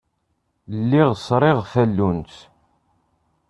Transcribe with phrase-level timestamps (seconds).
[0.79, 2.35] Lliɣ sriɣ tallunt.